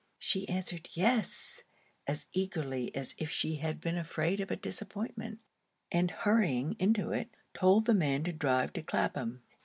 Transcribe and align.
She 0.17 0.49
answered 0.49 0.89
yes, 0.93 1.61
as 2.07 2.25
eagerly 2.33 2.89
as 2.95 3.13
if 3.19 3.29
she 3.29 3.57
had 3.57 3.79
been 3.79 3.99
afraid 3.99 4.39
of 4.39 4.49
a 4.49 4.55
disappointment; 4.55 5.37
and 5.91 6.09
hurrying 6.09 6.75
into 6.79 7.11
it, 7.11 7.29
told 7.53 7.85
the 7.85 7.93
man 7.93 8.23
to 8.23 8.33
drive 8.33 8.73
to 8.73 8.81
Clapham. 8.81 9.43